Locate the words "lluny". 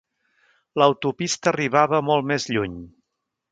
2.57-2.83